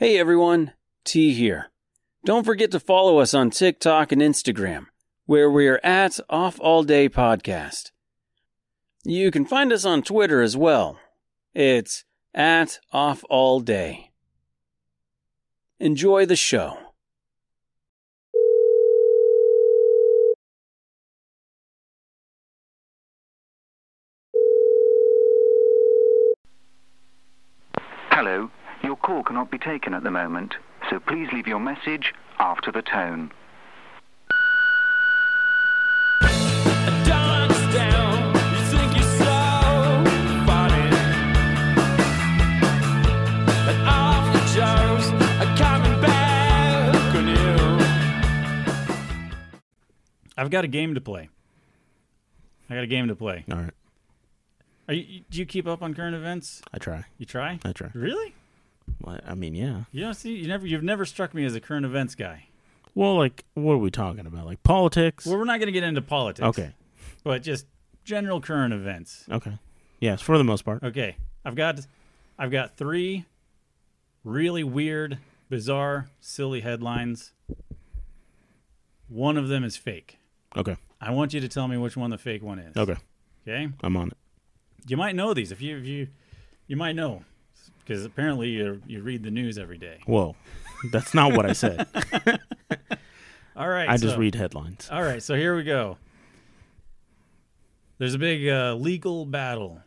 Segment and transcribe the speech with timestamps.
[0.00, 0.72] Hey everyone,
[1.04, 1.66] T here.
[2.24, 4.86] Don't forget to follow us on TikTok and Instagram,
[5.26, 7.90] where we're at Off All Day Podcast.
[9.04, 10.98] You can find us on Twitter as well.
[11.52, 14.12] It's at Off All Day.
[15.78, 16.78] Enjoy the show.
[28.08, 28.50] Hello,
[28.82, 30.54] your call cannot be taken at the moment,
[30.88, 33.30] so please leave your message after the tone.
[37.04, 40.04] Dance down, you think you're so
[40.46, 40.88] funny.
[43.68, 45.08] And all the jokes
[45.40, 47.56] are coming back on you.
[50.36, 51.28] I've got a game to play.
[52.68, 53.44] I got a game to play.
[53.50, 53.74] All right.
[54.88, 56.62] Are you, do you keep up on current events?
[56.72, 57.04] I try.
[57.18, 57.58] You try?
[57.64, 57.90] I try.
[57.94, 58.34] Really?
[59.00, 59.84] Well, I mean, yeah.
[59.92, 60.34] You don't see.
[60.36, 60.66] You never.
[60.66, 62.46] You've never struck me as a current events guy.
[62.94, 64.46] Well, like, what are we talking about?
[64.46, 65.26] Like politics?
[65.26, 66.46] Well, we're not going to get into politics.
[66.58, 66.74] okay.
[67.22, 67.66] But just
[68.04, 69.24] general current events.
[69.30, 69.58] Okay.
[70.00, 70.82] Yes, for the most part.
[70.82, 71.16] Okay.
[71.44, 71.80] I've got.
[72.38, 73.26] I've got three
[74.24, 77.32] really weird, bizarre, silly headlines.
[79.08, 80.18] One of them is fake.
[80.56, 80.76] Okay.
[81.00, 82.76] I want you to tell me which one the fake one is.
[82.76, 82.96] Okay.
[83.46, 83.68] Okay.
[83.82, 84.16] I'm on it.
[84.86, 86.08] You might know these if you if you
[86.66, 87.24] you might know
[87.78, 90.00] because apparently you you read the news every day.
[90.06, 90.36] Whoa.
[90.92, 91.86] That's not what I said.
[93.56, 94.88] All right, I just read headlines.
[94.90, 95.98] All right, so here we go.
[97.98, 99.82] There's a big uh, legal battle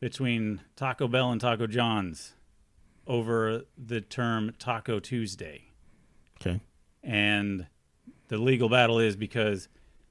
[0.00, 2.34] between Taco Bell and Taco John's
[3.06, 5.70] over the term Taco Tuesday,
[6.40, 6.60] Okay.
[7.02, 7.66] and
[8.28, 9.68] the legal battle is because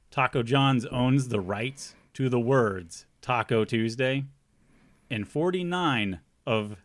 [0.10, 4.24] Taco John's owns the rights to the words Taco Tuesday
[5.10, 6.78] in 49 of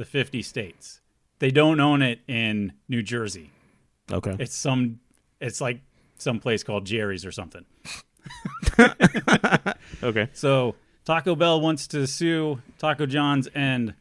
[0.00, 1.02] the 50 states.
[1.40, 3.50] They don't own it in New Jersey.
[4.10, 4.34] Okay.
[4.38, 4.98] It's some
[5.42, 5.82] it's like
[6.16, 7.66] some place called Jerry's or something.
[10.02, 10.28] Okay.
[10.32, 13.92] So Taco Bell wants to sue Taco John's and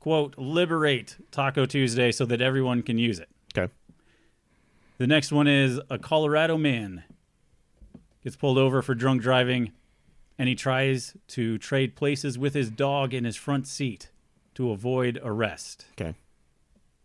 [0.00, 3.28] quote liberate Taco Tuesday so that everyone can use it.
[3.54, 3.70] Okay.
[4.96, 7.04] The next one is a Colorado man
[8.24, 9.72] gets pulled over for drunk driving
[10.38, 14.08] and he tries to trade places with his dog in his front seat
[14.58, 15.86] to avoid arrest.
[15.92, 16.16] Okay.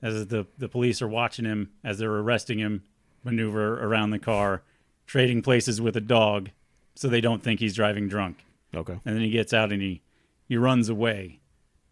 [0.01, 2.81] As the, the police are watching him as they're arresting him,
[3.23, 4.63] maneuver around the car,
[5.05, 6.49] trading places with a dog
[6.95, 8.43] so they don't think he's driving drunk.
[8.73, 8.99] Okay.
[9.05, 10.01] And then he gets out and he,
[10.47, 11.41] he runs away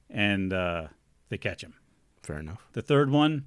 [0.09, 0.88] and uh,
[1.29, 1.75] they catch him.
[2.23, 2.66] Fair enough.
[2.73, 3.45] The third one,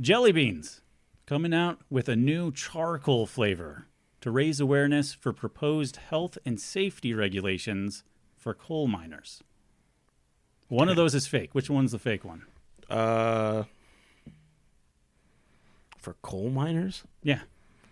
[0.00, 0.80] jelly beans,
[1.26, 3.88] coming out with a new charcoal flavor
[4.20, 8.04] to raise awareness for proposed health and safety regulations
[8.36, 9.42] for coal miners.
[10.68, 11.50] One of those is fake.
[11.54, 12.44] Which one's the fake one?
[12.88, 13.64] Uh,
[15.98, 17.40] for coal miners, Yeah,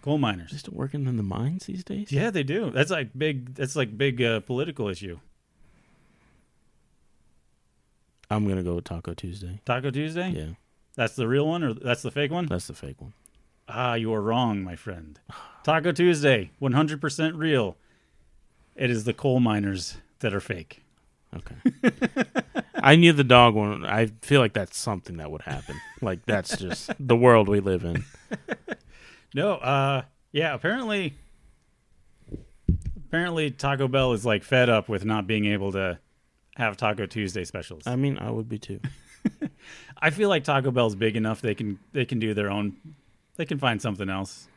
[0.03, 0.59] coal they miners.
[0.59, 2.11] still working in the mines these days?
[2.11, 2.71] Yeah, they do.
[2.71, 3.55] That's like big.
[3.55, 5.19] That's like big uh, political issue.
[8.31, 9.61] I'm gonna go with Taco Tuesday.
[9.65, 10.31] Taco Tuesday.
[10.31, 10.55] Yeah,
[10.95, 12.47] That's the real one, or that's the fake one?
[12.47, 13.13] that's the fake one.
[13.69, 15.19] Ah, you are wrong, my friend.
[15.63, 17.77] Taco Tuesday, 100% real.
[18.75, 20.83] It is the coal miners that are fake.
[21.37, 21.55] Okay.
[22.83, 23.85] I knew the dog one.
[23.85, 25.77] I feel like that's something that would happen.
[26.01, 28.05] Like that's just the world we live in.
[29.35, 30.03] No, uh,
[30.33, 31.15] yeah, apparently,
[33.07, 35.99] apparently Taco Bell is like fed up with not being able to
[36.57, 37.87] have Taco Tuesday specials.
[37.87, 38.81] I mean, I would be too.
[40.03, 42.77] I feel like Taco Bell's big enough they can they can do their own.
[43.37, 44.49] They can find something else.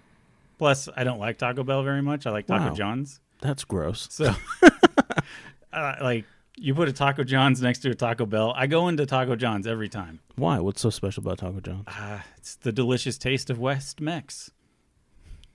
[0.57, 2.25] Plus, I don't like Taco Bell very much.
[2.25, 2.73] I like Taco Wow.
[2.73, 3.19] John's.
[3.41, 4.07] That's gross.
[4.11, 4.33] So,
[5.73, 6.25] uh, like,
[6.57, 8.53] you put a Taco John's next to a Taco Bell.
[8.55, 10.19] I go into Taco John's every time.
[10.35, 10.59] Why?
[10.59, 11.87] What's so special about Taco John's?
[11.87, 14.51] Uh, it's the delicious taste of West Mex.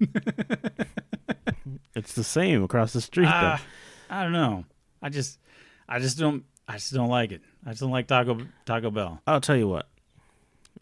[1.99, 3.27] It's the same across the street.
[3.27, 3.57] Though.
[4.09, 4.65] I don't know.
[5.03, 5.41] I just,
[5.89, 7.43] I just don't, I just don't like it.
[7.67, 9.21] I just don't like Taco Taco Bell.
[9.27, 9.89] I'll tell you what.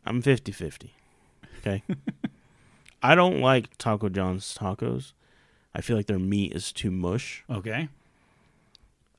[0.05, 0.91] I'm 50-50.
[1.61, 1.83] Okay.
[3.03, 5.13] I don't like Taco John's tacos.
[5.75, 7.45] I feel like their meat is too mush.
[7.49, 7.89] Okay.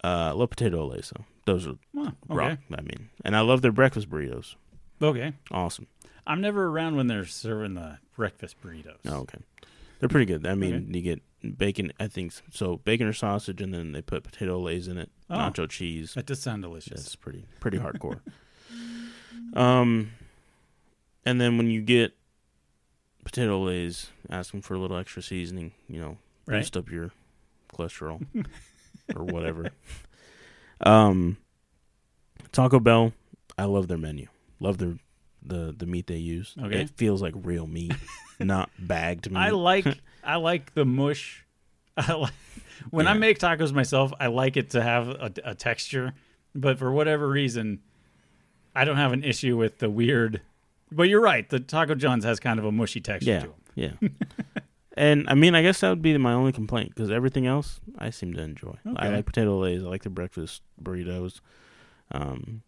[0.04, 1.26] Uh, I love potato Olés though.
[1.46, 2.60] Those are Well, rock.
[2.72, 4.56] I mean, and I love their breakfast burritos.
[5.02, 5.34] Okay.
[5.52, 5.88] Awesome.
[6.26, 8.98] I'm never around when they're serving the breakfast burritos.
[9.08, 9.38] Oh, okay.
[10.00, 10.46] They're pretty good.
[10.46, 10.86] I mean, Okay.
[10.98, 11.94] you get bacon.
[12.00, 12.78] I think so.
[12.78, 15.36] Bacon or sausage, and then they put potato Olés in it, Oh.
[15.36, 16.14] nacho cheese.
[16.14, 17.02] That does sound delicious.
[17.04, 18.20] That's pretty pretty hardcore.
[19.54, 20.12] um,
[21.26, 22.14] and then when you get
[23.24, 25.72] potato Olés, ask them for a little extra seasoning.
[25.88, 26.60] You know, Right.
[26.60, 27.12] boost up your
[27.74, 28.26] cholesterol
[29.15, 29.69] or whatever.
[30.80, 31.38] Um,
[32.51, 33.13] Taco Bell,
[33.57, 34.27] I love their menu.
[34.59, 34.98] Love their
[35.44, 36.56] the the meat they use.
[36.62, 36.81] Okay.
[36.81, 37.94] It feels like real meat,
[38.39, 39.39] not bagged meat.
[39.39, 39.88] I like
[40.24, 41.45] I like the mush.
[41.95, 42.33] I like
[42.92, 44.13] when I make tacos myself.
[44.19, 46.13] I like it to have a, a texture,
[46.53, 47.80] but for whatever reason,
[48.75, 50.42] I don't have an issue with the weird.
[50.92, 51.50] But you're right.
[51.50, 53.98] The Taco John's has kind of a mushy texture yeah, to it.
[54.01, 54.10] yeah.
[54.98, 58.10] And I mean, I guess that would be my only complaint because everything else I
[58.10, 58.76] seem to enjoy.
[58.96, 59.84] I like potato Olés.
[59.86, 61.40] I like the breakfast burritos.
[62.12, 62.64] Um,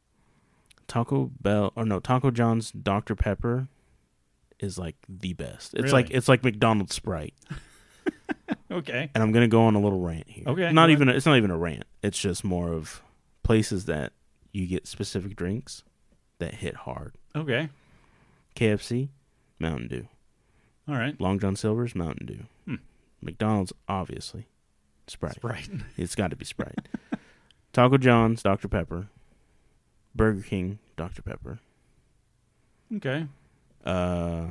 [0.87, 3.67] Taco Bell or no Taco John's Dr Pepper
[4.59, 5.73] is like the best.
[5.73, 5.93] It's Really?
[5.93, 7.33] like it's like McDonald's Sprite.
[8.71, 9.09] Okay.
[9.15, 10.43] and I'm gonna go on a little rant here.
[10.47, 11.09] Okay, Not even.
[11.09, 11.83] A, it's not even a rant.
[12.03, 13.01] It's just more of
[13.43, 14.13] places that
[14.51, 15.83] you get specific drinks
[16.37, 17.15] that hit hard.
[17.35, 17.69] Okay.
[18.55, 19.09] KFC,
[19.59, 20.07] Mountain Dew.
[20.89, 21.19] All right.
[21.21, 22.39] Long John Silver's, Mountain Dew.
[22.65, 22.75] Hmm.
[23.21, 24.47] McDonald's, obviously,
[25.07, 25.35] Sprite.
[25.35, 25.69] Sprite.
[25.97, 26.87] It's got to be Sprite.
[27.73, 29.07] Taco John's, Dr Pepper.
[30.15, 31.59] Burger King, Dr Pepper.
[32.95, 33.27] Okay.
[33.85, 34.47] Uh,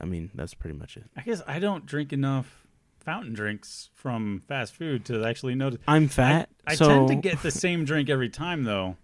[0.00, 1.04] I mean that's pretty much it.
[1.16, 2.66] I guess I don't drink enough
[3.00, 5.80] fountain drinks from fast food to actually notice.
[5.86, 8.96] I'm fat, I so tend to get the same drink every time, though.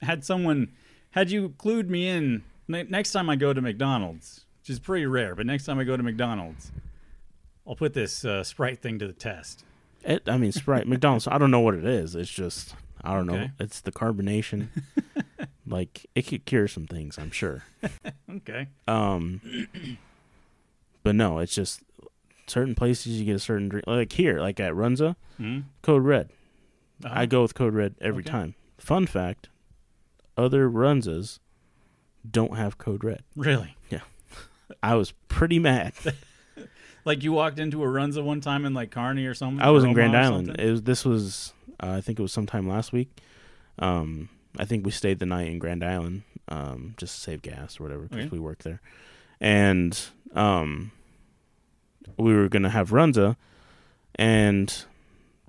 [0.00, 0.72] Had someone,
[1.10, 5.06] had you clued me in, ne- next time I go to McDonald's, which is pretty
[5.06, 6.70] rare, but next time I go to McDonald's,
[7.66, 9.64] I'll put this uh, Sprite thing to the test.
[10.04, 11.26] It, I mean, Sprite, McDonald's.
[11.28, 12.14] I don't know what it is.
[12.14, 12.74] It's just
[13.04, 13.48] I don't know.
[13.58, 14.68] It's the carbonation.
[15.66, 17.64] like it could cure some things, I'm sure.
[18.30, 18.68] Okay.
[18.88, 19.40] Um,
[21.02, 21.82] but no, it's just
[22.46, 23.86] certain places you get a certain drink.
[23.86, 25.60] Like here, like at Runza, Hmm?
[25.82, 26.30] Code Red.
[27.04, 27.12] Uh-huh.
[27.14, 28.30] I go with Code Red every Okay.
[28.30, 28.54] time.
[28.78, 29.48] Fun fact:
[30.36, 31.40] other Runzas
[32.28, 33.22] don't have Code Red.
[33.36, 33.76] Really?
[34.82, 35.92] I was pretty mad.
[37.04, 39.60] Like you walked into a Runza one time in like Kearney or something?
[39.60, 40.54] I was in Grand Island.
[40.56, 41.52] It was this was
[41.82, 43.18] uh, I think it was sometime last week.
[43.80, 47.80] Um, I think we stayed the night in Grand Island, um, just to save gas
[47.80, 48.28] or whatever because Okay.
[48.30, 48.80] we work there,
[49.40, 49.98] and
[50.34, 50.92] um,
[52.16, 53.34] we were gonna have Runza,
[54.14, 54.72] and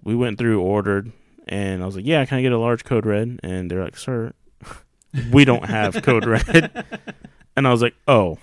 [0.04, 1.12] we went through ordered,
[1.48, 3.98] and I was like, "Yeah, can I get a large Code Red?" And they're like,
[3.98, 4.34] "Sir,
[5.32, 6.84] we don't have Code Red,"
[7.56, 8.40] and I was like, "Oh,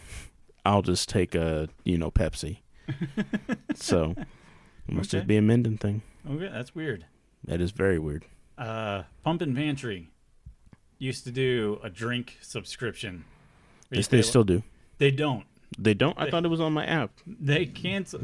[0.71, 2.59] I'll just take a you know Pepsi."
[3.75, 5.19] so it must Okay.
[5.19, 6.03] just be a Minden thing.
[6.29, 7.07] Okay, that's weird.
[7.45, 8.25] That is very weird.
[8.59, 10.09] Uh, Pump and Pantry
[10.99, 13.25] used to do a drink subscription.
[13.91, 14.63] Yes, they still do.
[14.99, 15.45] They don't.
[15.79, 16.17] They don't.
[16.19, 17.11] I They- thought it was on my app.
[17.27, 18.21] They cancel.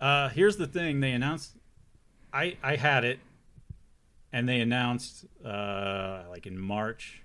[0.00, 1.56] Uh, here's the thing: they announced.
[2.32, 3.20] I I had it,
[4.32, 7.22] and they announced uh, like in March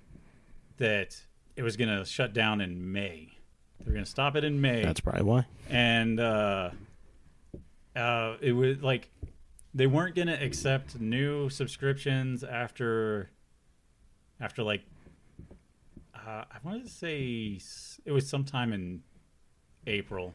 [0.78, 1.22] that
[1.56, 3.32] it was gonna shut down in May.
[3.84, 5.46] They're gonna stop it in May, That's probably why.
[5.70, 6.72] and uh,
[7.96, 9.10] uh, it was like
[9.74, 13.30] they weren't gonna accept new subscriptions after
[14.40, 14.82] after like
[16.14, 17.60] uh, I wanted to say
[18.06, 19.02] it was sometime in
[19.88, 20.34] April,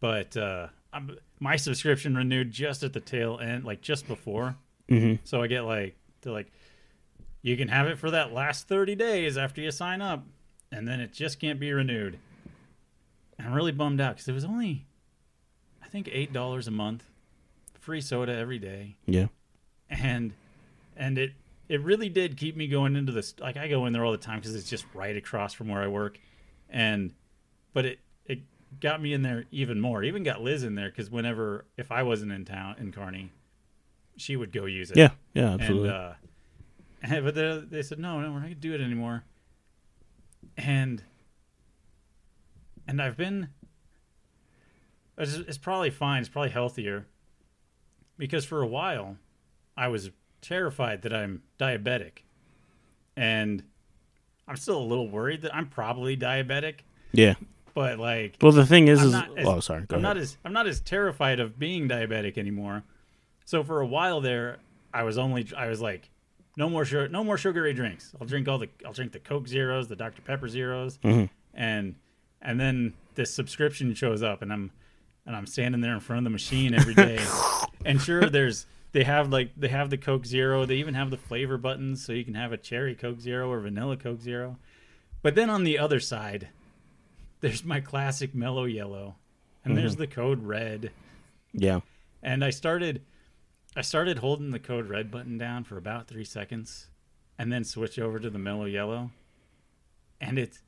[0.00, 4.56] but uh, I'm, my subscription renewed just at the tail end, like just before.
[4.90, 5.22] Mm-hmm.
[5.24, 6.50] So I get like they're like,
[7.42, 10.24] you can have it for that last thirty days after you sign up,
[10.72, 12.18] and then it just can't be renewed.
[13.46, 14.86] I'm really bummed out because it was only,
[15.82, 17.04] I think eight dollars a month,
[17.80, 19.26] free soda every day, Yeah.
[19.88, 20.32] and
[20.96, 21.32] and it
[21.68, 23.34] it really did keep me going into this.
[23.38, 25.80] Like I go in there all the time because it's just right across from where
[25.82, 26.18] I work,
[26.68, 27.12] and
[27.72, 28.40] but it it
[28.80, 30.02] got me in there even more.
[30.02, 33.30] Even got Liz in there because whenever if I wasn't in town in Kearney,
[34.16, 34.96] she would go use it.
[34.96, 35.10] Yeah.
[35.34, 35.54] Yeah.
[35.54, 35.88] Absolutely.
[35.90, 36.12] And, uh,
[37.02, 39.24] and- but they, they said no, no, we're not gonna do it anymore.
[40.56, 41.02] And
[42.86, 43.48] and I've been.
[45.18, 46.20] It's, it's probably fine.
[46.20, 47.06] It's probably healthier.
[48.16, 49.16] Because for a while,
[49.76, 50.10] I was
[50.42, 52.18] terrified that I'm diabetic,
[53.16, 53.62] and
[54.46, 56.80] I'm still a little worried that I'm probably diabetic.
[57.12, 57.34] yeah.
[57.72, 59.82] But like, Well, the thing is, I'm is as- oh, sorry.
[59.86, 60.16] Go I'm ahead.
[60.16, 62.82] not as I'm not as terrified of being diabetic anymore.
[63.44, 64.58] So for a while there,
[64.92, 66.10] I was only I was like,
[66.56, 68.12] no more sugar, no more sugary drinks.
[68.20, 71.30] I'll drink all the I'll drink the Coke Zeros, the Dr Pepper Zeros, Mhm.
[71.54, 71.94] and
[72.42, 74.70] and then this subscription shows up, and I'm
[75.26, 77.24] and I'm standing there in front of the machine every day,
[77.84, 81.16] and sure, there's they have like they have the Coke Zero, they even have the
[81.16, 84.56] flavor buttons, so you can have a cherry Coke Zero or vanilla Coke Zero,
[85.22, 86.48] but then on the other side,
[87.40, 89.16] there's my classic mellow yellow,
[89.64, 90.02] and there's mm-hmm.
[90.02, 90.90] the code red,
[91.52, 91.80] yeah.
[92.22, 93.02] and I started
[93.76, 96.88] I started holding the code red button down for about three seconds
[97.38, 99.10] and then switch over to the mellow yellow.
[100.20, 100.58] And it's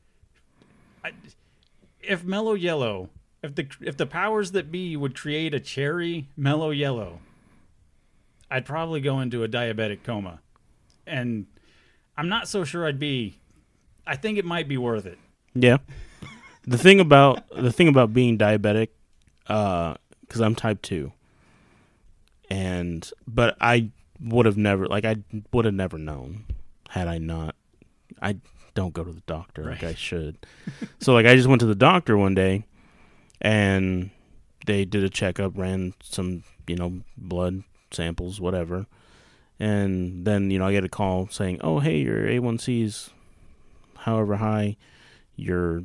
[1.04, 1.10] I,
[2.02, 3.10] if mellow yellow
[3.42, 7.18] if the if the powers that be would create a cherry mellow yellow,
[8.50, 10.40] I'd probably go into a diabetic coma.
[11.06, 11.46] And
[12.16, 13.40] I'm not so sure I'd be
[14.06, 15.18] I think it might be worth it.
[15.54, 15.78] Yeah.
[16.64, 18.88] The thing about the thing about being diabetic,
[19.48, 21.12] uh, because I'm type two,
[22.48, 23.90] and but I
[24.20, 25.16] would have never like I
[25.52, 26.44] would have never known
[26.90, 27.56] had I not.
[28.20, 28.36] I
[28.74, 30.38] don't go to the doctor like I should.
[30.98, 32.64] so like I just went to the doctor one day,
[33.40, 34.10] and
[34.66, 38.86] they did a checkup, ran some you know blood samples, whatever,
[39.60, 43.10] and then you know I get a call saying, "Oh hey, your A1C's
[43.98, 44.76] however high,
[45.36, 45.84] you're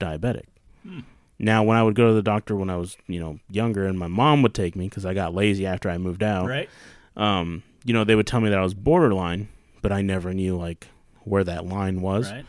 [0.00, 0.44] diabetic."
[0.82, 1.00] Hmm.
[1.38, 3.98] Now, when I would go to the doctor when I was, you know, younger, and
[3.98, 6.68] my mom would take me because I got lazy after I moved out, Right?
[7.16, 9.48] um, you know, they would tell me that I was borderline,
[9.82, 10.86] but I never knew like
[11.24, 12.30] where that line was.
[12.32, 12.46] Right.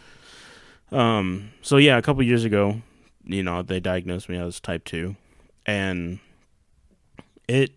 [0.91, 2.81] Um, so yeah, a couple years ago,
[3.23, 5.15] you know, they diagnosed me as type two,
[5.65, 6.19] and
[7.47, 7.71] it.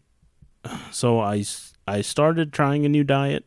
[0.91, 1.45] So I
[1.87, 3.45] I started trying a new diet.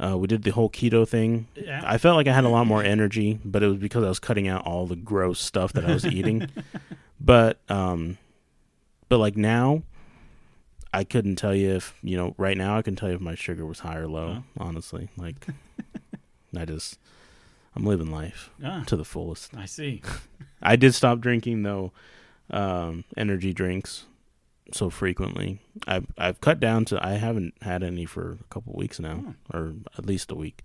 [0.00, 1.46] Uh, we did the whole keto thing.
[1.54, 1.82] Yeah.
[1.84, 4.18] I felt like I had a lot more energy, but it was because I was
[4.18, 6.48] cutting out all the gross stuff that I was eating.
[7.24, 8.18] But um,
[9.08, 9.82] but like now,
[10.92, 12.34] I couldn't tell you if you know.
[12.36, 14.34] Right now, I can tell you if my sugar was high or low.
[14.34, 14.40] Huh?
[14.58, 15.46] Honestly, like
[16.56, 16.98] I just
[17.74, 19.56] I'm living life Ah, to the fullest.
[19.56, 20.02] I see.
[20.62, 21.92] I did stop drinking though
[22.50, 24.04] um, energy drinks
[24.72, 25.58] so frequently.
[25.86, 29.74] I've I've cut down to I haven't had any for a couple weeks now, or
[29.98, 30.62] at least a week.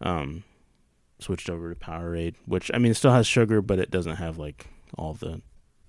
[0.00, 0.44] Um,
[1.20, 4.36] switched over to Powerade, which I mean it still has sugar, but it doesn't have
[4.38, 4.66] like
[4.98, 5.40] all the,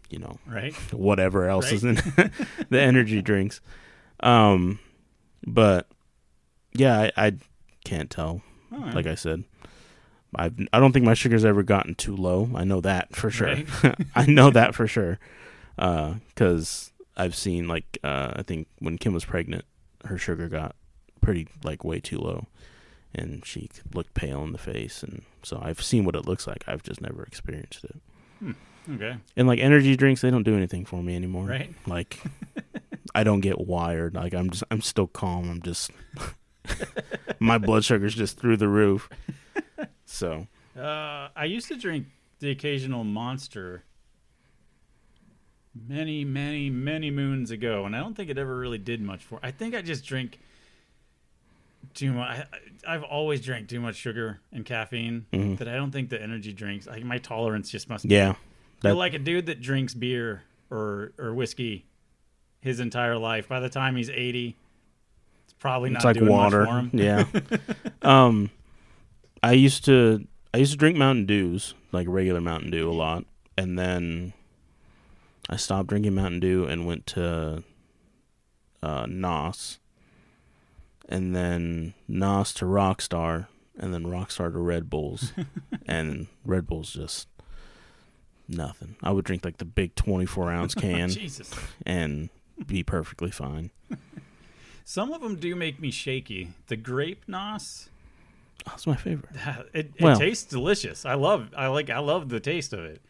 [0.09, 0.73] you know, Right.
[0.93, 1.73] whatever else Right.
[1.73, 1.95] is in
[2.69, 3.61] the energy drinks.
[4.21, 4.79] Um,
[5.45, 5.87] but
[6.73, 7.33] yeah, I, I
[7.83, 8.41] can't tell.
[8.77, 8.93] Right.
[8.93, 9.43] Like I said,
[10.35, 12.49] I I don't think my sugar's ever gotten too low.
[12.55, 13.47] I know that for sure.
[13.47, 13.67] Right.
[14.15, 15.19] I know that for sure.
[15.77, 19.65] Because I've seen like uh, I think when Kim was pregnant,
[20.05, 20.75] her sugar got
[21.21, 22.47] pretty like way too low,
[23.13, 26.63] and she looked pale in the face, and so I've seen what it looks like.
[26.67, 28.55] I've just never experienced it.
[28.93, 29.17] okay.
[29.35, 31.45] And like energy drinks, they don't do anything for me anymore.
[31.47, 31.73] Right.
[31.87, 32.19] Like
[33.15, 34.15] I don't get wired.
[34.15, 35.49] Like I'm just I'm still calm.
[35.49, 35.91] I'm just
[37.45, 39.09] my blood sugar's just through the roof.
[40.05, 40.47] So
[40.77, 42.07] Uh, I used to drink
[42.39, 43.83] the occasional monster
[45.87, 49.39] many, many, many moons ago, and I don't think it ever really did much for.
[49.43, 50.39] I think I just drink
[51.93, 52.39] too much.
[52.85, 55.57] I, I've always drank too much sugar and caffeine Mhm.
[55.59, 56.87] that I don't think the energy drinks.
[56.87, 58.07] Like my tolerance just must.
[58.07, 58.13] Be.
[58.15, 58.35] Yeah,
[58.83, 61.85] You're that- like a dude that drinks beer or or whiskey
[62.61, 63.47] his entire life.
[63.47, 64.55] By the time he's eighty,
[65.59, 66.65] probably not it's like doing water.
[66.65, 66.89] much for him.
[66.93, 67.25] Yeah.
[68.01, 68.49] um,
[69.41, 73.25] I used to I used to drink Mountain Dews like regular Mountain Dew a lot,
[73.57, 74.33] and then
[75.49, 77.63] I stopped drinking Mountain Dew and went to
[78.81, 79.79] uh, Nos,
[81.09, 83.47] and then Nos to Rockstar,
[83.77, 85.33] and then Rockstar to Red Bulls,
[85.87, 87.27] and Red Bulls just
[88.47, 88.95] nothing.
[89.03, 91.11] I would drink like the big twenty four ounce can
[91.85, 92.29] and
[92.65, 93.71] be perfectly fine.
[94.87, 96.49] Some of them do make me shaky.
[96.67, 97.89] The grape nos,
[98.65, 99.31] That's oh, my favorite.
[99.73, 101.05] it, it Well- tastes delicious.
[101.05, 103.01] I love, I like, I love the taste of it.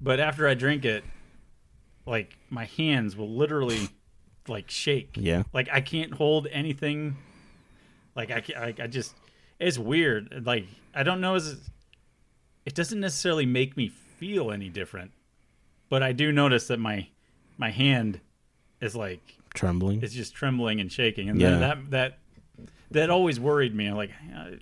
[0.00, 1.02] But after I drink it,
[2.06, 3.88] like my hands will literally
[4.46, 5.16] like shake.
[5.16, 5.42] Yeah.
[5.52, 7.16] Like I can't hold anything.
[8.14, 9.14] Like I, ca- I, I just,
[9.58, 10.44] it's weird.
[10.46, 11.34] Like I don't know.
[11.34, 11.56] Is
[12.66, 15.10] it doesn't necessarily make me feel any different,
[15.88, 17.08] but I do notice that my
[17.56, 18.20] my hand
[18.80, 20.02] is like Trembling.
[20.02, 21.58] it's just trembling and shaking, and Yeah.
[21.58, 22.18] that that
[22.90, 23.86] that always worried me.
[23.86, 24.58] I'm like, I,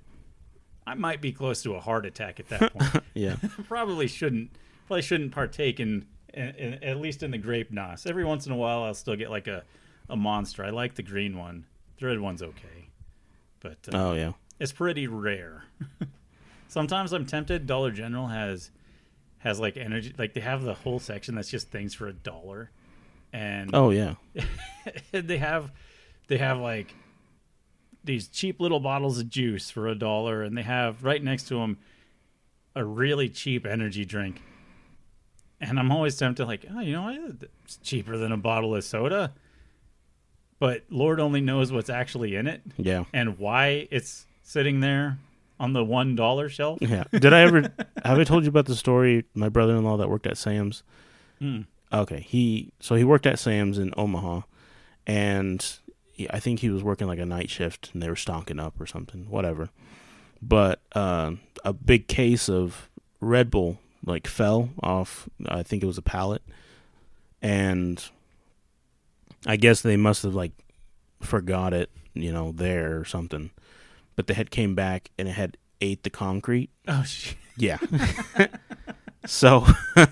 [0.87, 3.05] I might be close to a heart attack at that point.
[3.15, 3.37] Yeah.
[3.69, 4.51] probably shouldn't
[4.87, 8.07] probably shouldn't partake in, in, in at least in the grape nos.
[8.07, 9.65] Every once in a while, I'll still get like a
[10.09, 10.65] a monster.
[10.65, 11.65] I like the green one.
[11.99, 12.89] The red one's okay,
[13.61, 14.33] but uh, Oh yeah.
[14.59, 15.65] it's pretty rare.
[16.69, 17.67] Sometimes I'm tempted.
[17.67, 18.71] Dollar General has
[19.39, 22.71] has like energy, like they have the whole section that's just things for a dollar,
[23.33, 24.15] and Oh yeah.
[25.13, 25.73] they have
[26.29, 26.95] they have like
[28.05, 31.55] these cheap little bottles of juice for a dollar and they have right next to
[31.55, 31.79] them
[32.75, 34.43] a really cheap energy drink
[35.61, 37.33] and i'm always tempted like oh you know
[37.65, 39.33] it's cheaper than a bottle of soda
[40.59, 43.05] but lord only knows what's actually in it Yeah.
[43.13, 45.19] and why it's sitting there
[45.61, 47.05] on the one dollar shelf Yeah.
[47.13, 47.61] Did I ever
[48.05, 49.25] have I told you about the story?
[49.35, 50.83] My brother-in-law that worked at Sam's.
[51.39, 51.61] Hmm.
[51.93, 52.21] Okay.
[52.21, 54.43] He so he worked at Sam's in Omaha,
[55.07, 55.65] and
[56.13, 58.81] he, I think he was working like a night shift, and they were stocking up
[58.81, 59.71] or something, whatever.
[60.41, 61.33] But uh,
[61.65, 62.89] a big case of
[63.21, 65.29] Red Bull like fell off.
[65.47, 66.43] I think it was a pallet,
[67.41, 68.05] and
[69.47, 70.53] I guess they must have like
[71.21, 73.51] forgot it, you know, there or something.
[74.17, 76.71] But the head came back and it had ate the concrete.
[76.87, 77.37] Oh, shit.
[77.57, 77.79] Yeah.
[79.27, 79.67] so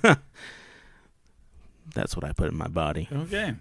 [2.00, 3.09] that's what I put in my body.
[3.12, 3.54] Okay.